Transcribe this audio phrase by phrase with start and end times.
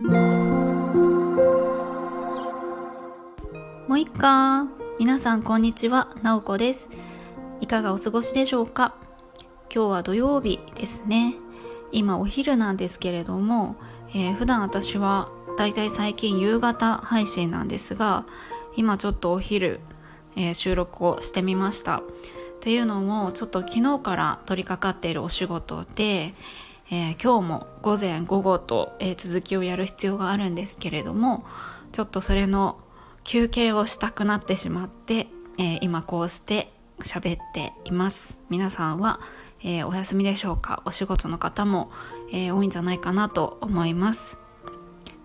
[0.00, 0.06] も
[3.94, 4.68] ういっか。
[5.00, 6.14] 皆さんこんにちは。
[6.22, 6.88] なおこです。
[7.60, 8.94] いかがお過ごしでしょうか？
[9.74, 11.34] 今日は土曜日ですね。
[11.90, 13.74] 今お昼なんですけれども、
[14.10, 18.24] えー、普段私はだいたい最近夕方配信なんですが
[18.76, 19.80] 今ちょっとお昼、
[20.36, 21.96] えー、収録をしてみました。
[21.96, 22.02] っ
[22.60, 26.34] ていうのもちょっと昨日から取り掛かっているお仕事で、
[26.90, 31.44] えー、今日も午前午後と、えー、続きをやる必要があるんですけれども
[31.92, 32.78] ちょっとそれの
[33.24, 35.26] 休憩をしたくなってしまって、
[35.58, 38.38] えー、今こうして喋っています。
[38.48, 39.20] 皆さんは、
[39.62, 40.82] えお休みでしょうか？
[40.84, 41.92] お仕事の方も、
[42.32, 44.38] え多いんじゃないかなと思います。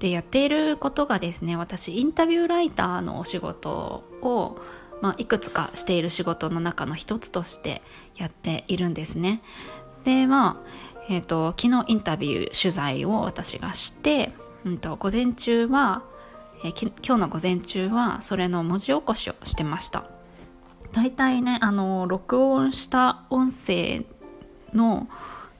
[0.00, 4.56] でやっていることがですね私インタビューライターのお仕事を
[5.02, 7.80] まあ、いくつかしている仕事の中の一つとして
[8.16, 9.42] やっているんですね。
[10.04, 14.32] でまあ、えーと、昨日インタビュー取材を私がして、
[14.64, 16.04] うんと、午前中は、
[16.64, 20.04] えー、今日の午前中はそれの文字起こしをしてました。
[20.92, 24.04] 大体ねあの録音した音声
[24.72, 25.08] の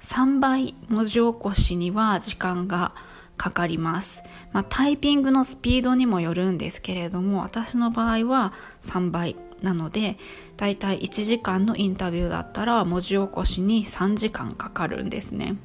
[0.00, 2.92] 3倍文字起こしには時間が
[3.38, 4.22] かかります、
[4.52, 10.18] まあ、タイピングのスピードにもよるんですけれども私の場合は3倍なので
[10.56, 15.56] だいたい1時間のインタビューだったら文字起こしに3時間かかるんですね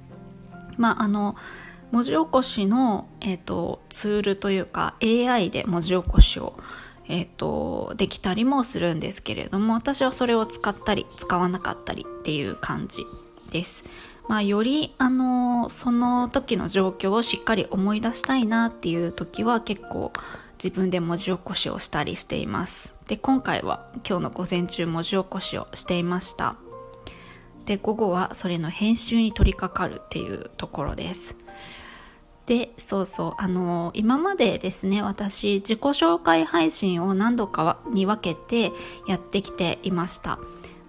[0.78, 1.36] まああの
[1.92, 6.58] 文字起こしの、えーと、ツールというか AI で文字起こしを
[7.08, 13.04] えーとできたりもするんですけれども私はそれを使ったり使わなかったりっていう感じ
[13.52, 13.84] です。
[14.28, 20.14] まあ、よりあのその時の状況をしっかり思い出したいなっていう時は結構
[20.64, 22.96] 自分で文字起こしをしたりしています。
[23.08, 26.56] で今回は今日の午前中文字起こしをしていました。
[27.66, 31.36] で午後はそれの編集に取り掛かるっていうところです。
[32.46, 38.74] でそうそうあの今までですね私自己紹介配信を何度かに分けて
[39.08, 40.39] やってきていました。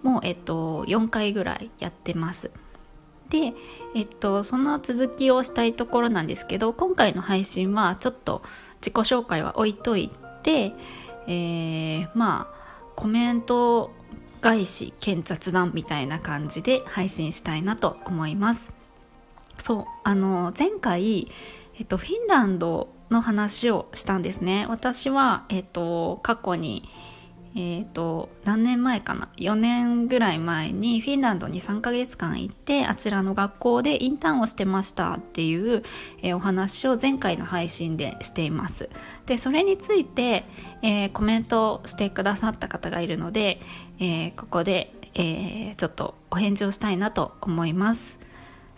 [0.02, 2.50] もうえっと4回ぐらいやってます。
[3.34, 3.52] で、
[3.96, 8.42] えっと、その続きをしたいところなんですけど今回の配信はちょっと
[8.76, 10.08] 自己紹介は置いとい
[10.44, 10.72] て、
[11.26, 13.90] えー、まあコメント
[14.40, 18.72] 返し兼雑談みたいな感じで配信したいなと思います。
[19.58, 21.28] そうあの前回、
[21.76, 24.66] えっと、フィンランドの話をしたんですね。
[24.68, 26.88] 私は、えっと、過去に
[27.56, 35.84] えーと、何年前かな？4年ぐらい前にフィンランドに3ヶ月間行ってあちらの学校でインターンをしてましたっていう、
[36.22, 38.88] えー、お話を前回の配信でしています。
[39.26, 40.44] でそれについて、
[40.82, 43.60] えー、コメントしてくださった方がいるので、
[44.00, 48.18] え、ここで、えちょっとお返事をしたいなと思います。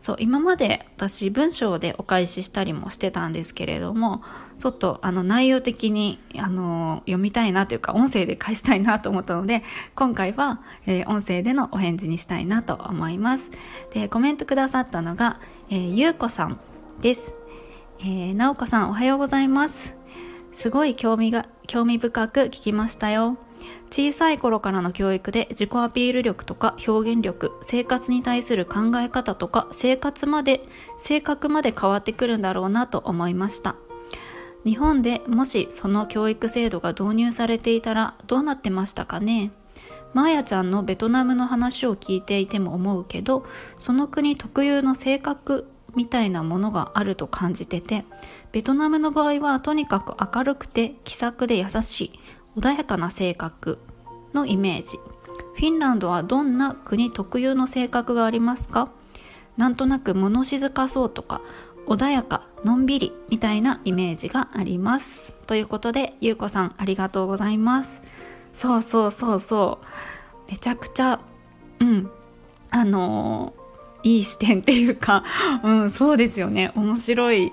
[0.06, 4.22] そう今まで私文章でお返ししたりもしてたんですけれども
[4.60, 9.64] ちょっとあの内容的にあの読みたいなというか音声で返したいなと思ったので
[9.96, 13.50] 今回は、えー、音声でのお返事にしたいなと思います。
[13.94, 15.40] でコメントくださったのが、
[15.70, 16.60] えー、ゆうこさん
[17.00, 17.34] です、
[17.98, 19.96] えー、なおこさんおはようございます。
[20.52, 23.38] すごい興味が興味深く聞きましたよ。
[23.90, 30.60] 小さい頃からの教育で自己アピール力とか表現力生活に対する考え方とか生活まで
[30.98, 33.76] 性格まで変わってくるんだろうなと思いました。
[34.64, 39.52] 日本でもしその教育制度が導入されていたらどうなってましたかね？
[40.12, 43.46] マーヤちゃんのベトナムの話を聞いていても思うけど
[43.78, 48.04] その国特有の性格みたいなものがあると感じてて
[48.50, 52.20] ベトナムの場合はとにかく明るくて気さくで優しい。
[52.56, 53.78] 穏やかな性格
[54.32, 54.98] のイメージ。
[55.54, 58.88] フィンランドはどんな国特有の性格がありますか？
[59.56, 61.40] なんとなく物静かそうとか
[61.86, 65.34] 穏やかのんびりみたいなイメージがあります。
[65.46, 68.02] ということでゆうこさんありがとうございます。
[68.52, 69.78] そうそうそうそ
[70.48, 70.50] う。
[70.50, 71.20] めちゃくちゃ
[71.80, 72.10] うん。
[72.70, 73.65] あのー
[74.06, 75.24] いい視点っていうか、
[75.64, 76.70] うん、そうですよね。
[76.76, 77.52] 面白い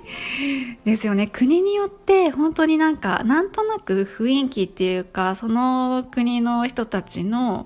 [0.86, 1.25] ですよね。
[1.25, 7.66] 国によって本当になんか、なんとなく雰囲気っていうか、その国の人たちの、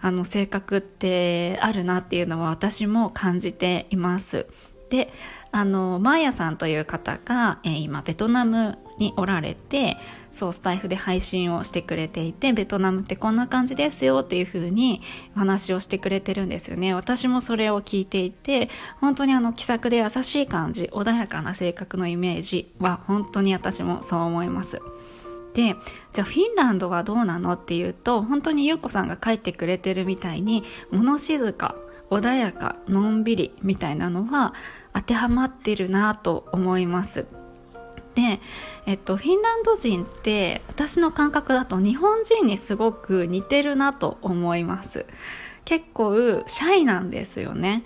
[0.00, 4.46] あの性格ってあるなっていうのは私も感じています。
[4.90, 5.12] で、
[5.50, 9.96] あの、マーヤさんという方が、えー、今ベトナムにおられて、
[10.34, 15.00] そうスタイフで配信をしてくれていてベトナムってこんな感じですよっていう風に
[15.36, 16.92] お話をしてくれてるんですよね。
[16.92, 18.68] 私もそれを聞いていて
[19.00, 24.82] 本当にあの気さくで優しい感じ穏やかな性格のイメージは本当に私もそう思います。
[25.54, 25.76] で
[26.12, 31.76] じゃあフィンランドはどうなのっていうと本当に優子さんが書いてくれてるみたいに物静か
[32.10, 34.54] 穏やかのんびりみたいなのは
[34.92, 37.26] 当てはまってるなと思います。
[38.14, 38.40] で、
[38.86, 45.06] えっと、フィンランド人って私の感覚だと日本人にすごく似てるなと思います。
[45.64, 46.14] 結構
[46.46, 47.84] シャイなんですよね。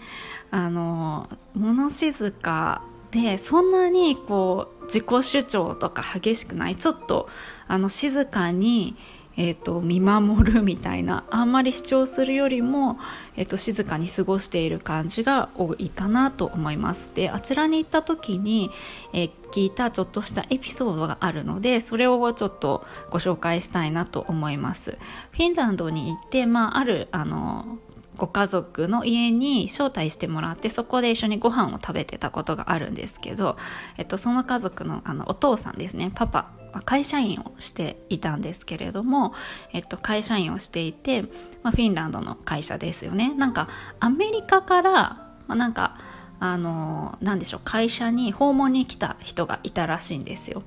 [0.50, 6.76] あの物静かでそんなにこう自己主張とか激しくない。
[6.76, 7.28] ちょっと
[7.66, 8.96] あの静かに
[9.38, 12.98] えーと、見守るみたいなあんまり主張するよりも、
[13.36, 17.12] えーと、静かに過ごしている感じが多いかなと思います。
[17.14, 18.70] であちらに行った時に、
[19.12, 24.98] えー、聞いたちょっとしたエピソードがあるのでそれをちょっとご紹介したいなと思います。
[25.30, 27.78] フィンランドに行って、まあ、あるあの
[28.18, 33.56] ご家族の家に招待してもらってそこで一緒にご飯を食べてたことがあるんですけど、
[33.96, 36.50] えっと、その家族のあのお父さんですねパパ
[36.84, 39.32] 会社員をしていたんですけれども、
[39.72, 41.22] えっと、会社員をしていて、
[41.62, 43.34] まあ、フィンランドの会社ですよね。
[43.34, 43.68] なんか
[44.00, 45.96] アメリカから、まあ、なんか
[46.40, 50.62] あのなんでしょう会社に訪問に来た人がいたらしいんですよ。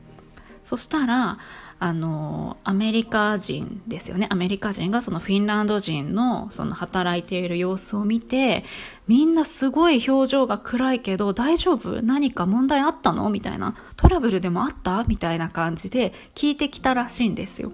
[0.63, 1.37] そしたら
[1.83, 4.27] あのアメリカ人ですよね。
[4.29, 8.65] アメリカ人がそのフィンランド人のその働いている様子を見て
[9.07, 12.03] みんなすごい表情が暗いけど大丈夫？
[12.03, 13.31] 何か問題あったの？
[13.31, 13.75] みたいな。
[13.95, 15.05] トラブルでもあった？
[15.05, 17.71] みたいな感じで聞いてきたらしいんですよ。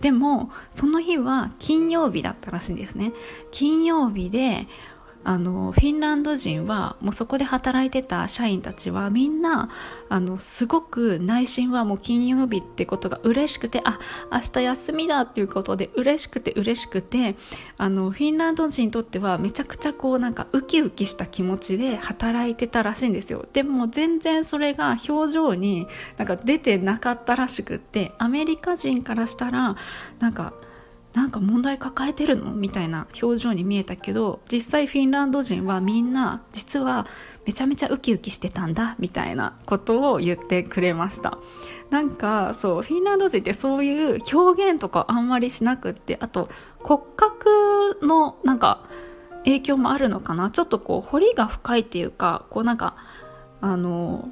[0.00, 3.12] でもその日は金曜日だったらしいんですね。
[3.52, 4.66] 金曜日で
[5.28, 9.70] あのフィンランド人はもうそこで働いてた社員たちはみんな
[10.08, 13.98] あのすごく内心はもう金曜日ってことが嬉しくてあ
[14.30, 17.34] 明日休みだっていうことで嬉しくて嬉しくて
[17.76, 23.46] あのフィンランド人にとってはめちゃくちゃこうなんかウキウキした気持ちで働いてたらしいんですよ。
[23.52, 25.88] でも全然それが表情に
[26.18, 29.74] なんか出てなかったらしくってアメリカ人からしたら
[30.20, 30.52] なんか
[31.16, 32.52] なんか問題抱えてるの？
[32.52, 37.06] みたいな表情に見えたけど実際フィンランド人はみんな実は
[37.46, 41.38] めちゃめちゃウキウキしてたんだみたいなことを言ってくれました。
[41.88, 48.84] なんかそうフィンランド人ってそういう表現とかあんまりしなくってあと骨格のなんか
[49.44, 50.50] 影響もあるのかな？
[50.50, 52.94] ちょっとこう彫りが深いっていうかこうなんか
[53.62, 54.28] あの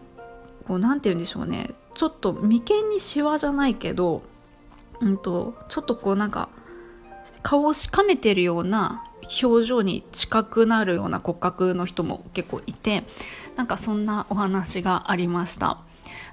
[0.69, 1.70] こうなんて言うんでしょうね。
[1.94, 4.22] ちょっと眉間にシワじゃないけど
[5.00, 6.50] うんとちょっとこうなんか
[7.44, 9.05] 顔をしかめてるような
[9.43, 13.05] 表情に近くなるような骨格の人も結構いて
[13.55, 15.79] なんかそんなお話がありました。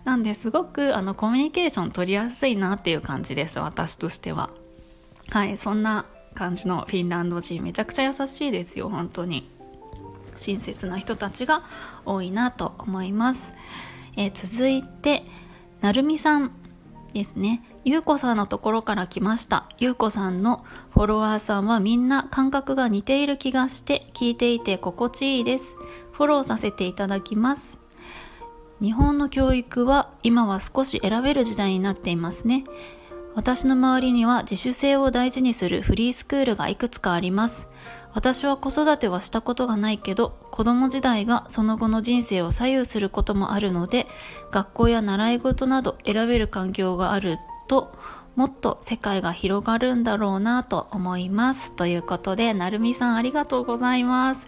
[0.06, 4.50] なんですごくあのコミュニケーション取りやすいなっていう感じです私としては。
[5.30, 7.62] はいそんな感じのフィンランド人。
[7.62, 9.50] めちゃくちゃ優しいですよ本当に。
[10.38, 11.64] 親切な人たちが
[12.06, 13.54] 多いなと思います、
[14.16, 15.24] えー、続いて
[15.82, 16.52] なるみさん
[17.14, 17.62] ですね。
[17.84, 19.66] ゆうこさんのところから来ました。
[19.80, 25.76] ゆうこさんのフォロワーさんはみんな感覚が似ている気がして聞いていて心地いいです。
[26.12, 27.80] フォローさせていただきます。
[28.82, 32.66] 日本の教育は今は少し選べる時代になっていますね。
[33.34, 37.68] 私の周りには自主性を大事にするフリースクールがいくつかあります。
[38.14, 44.06] 私は子育てはしたことがないけど子供時代がその後の人生を左右することもあるので
[44.52, 47.40] 学校や習い事など選べる環境がある
[47.72, 47.96] と
[48.36, 51.72] もっと世界が広がるんだろうなと思います。
[51.72, 54.46] ということでなるみさんありがとうございます。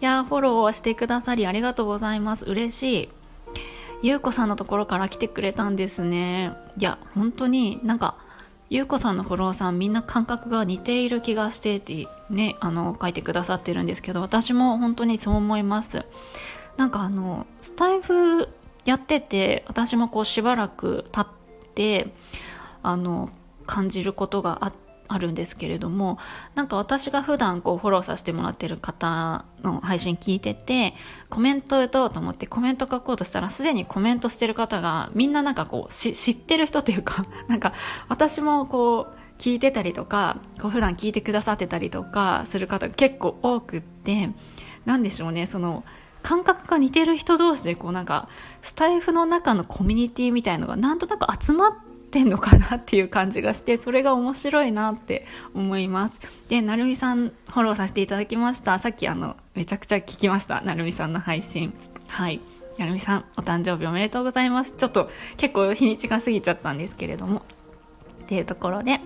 [0.00, 2.44] いやフォローしてくださりありがとうございます。
[2.46, 3.08] 嬉しい。
[4.02, 6.52] ゆうこさんのところから来てくれたんですね。
[6.76, 8.16] いや本当になんか
[8.70, 16.04] ゆうこさんのフォローさんみんな感覚が似ている気がしてってねあの書いてくださってるんですけど私も本当にそう思います。
[16.76, 18.48] なんかあのスタイフ
[18.84, 21.26] やってて私もこうしばらく経っ
[21.76, 22.12] て
[22.84, 23.30] あの
[23.66, 24.72] 感じることがあ
[25.08, 26.18] あるんですけれども
[26.54, 30.94] なんか私が普段こうフォローさせてもらってる方の配信聞いてて
[31.28, 37.74] コメント打とうと思ってコメント書こうとしたらすでにコメントしてる方がみんななんかこう知ってる人というか なんか
[38.08, 44.30] 私もこう聞いてたりとかこう普段聞いてくださってたりとかする方が結構多くって
[44.86, 45.84] 何でしょうねその
[46.22, 48.28] 感覚が似てる人同士でこうなんか
[48.62, 56.14] スタイフの中のコミュニティみたいのがなんとなく集まってってんのかなっていう感じがしてそれが面白いなって思います。
[56.48, 58.78] でなるみさんフォローさせていただきました。
[58.78, 60.60] さっきあのめちゃくちゃ聞きました。
[60.60, 61.74] なるみさんの配信。
[62.06, 62.40] はい。
[62.78, 64.76] なるみさんお誕生日おめでとうございます。
[64.76, 67.42] ちょっと結構日にちが過ぎちゃったんですけれども。
[68.22, 69.00] っていうところで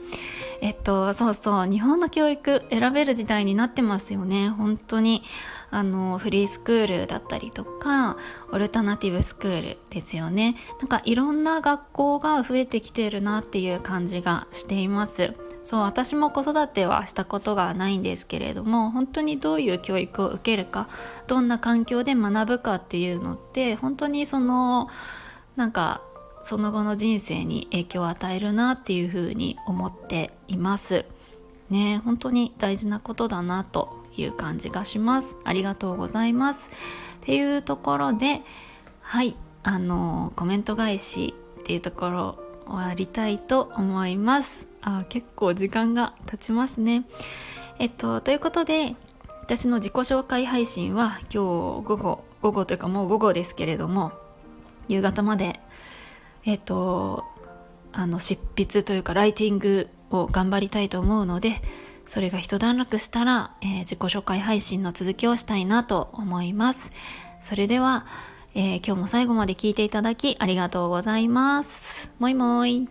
[0.61, 4.49] えっとそうそう日本の教育選べる時代になってますよね。
[4.49, 5.23] 本当に
[5.71, 8.17] あのフリースクールだったりとか
[8.51, 10.57] オルタナティブスクールですよね。
[10.81, 15.35] なんかいろんな学校が増えてきてるなっていう感じがしています。
[15.65, 20.89] そう私も子育てはしたことがないんですけれども本当にどういう教育を受けるか
[21.27, 24.89] どんな環境で学ぶかっていうのって本当にその
[25.57, 26.01] なんか
[26.49, 31.05] その後の人生に影響を与えるなっていうふうに思っています。
[31.69, 35.37] ね本当に大事なことだなという感じがします。
[35.45, 36.71] ありがとうございます。
[37.21, 38.41] っていうところで
[39.03, 44.69] はいあのコメント返しっていうところ終わりたいと思います。
[44.81, 47.05] あ結構時間が経ちますね。
[47.79, 48.97] えっとということで
[49.43, 54.13] 私の自己紹介配信は今日午後午後というかもう午後ですけれども
[54.89, 55.61] 夕方まで
[56.45, 57.25] えっと
[57.93, 61.61] あの執筆というかライティングを頑張りたいと思うので
[62.07, 66.91] それが一段落したら、えー、自己紹介配信の続きをしたいなと思います。
[67.43, 68.07] それでは、
[68.55, 72.11] えー、今日も最後まで聞いていただきありがとうございます。
[72.19, 72.89] もいもい。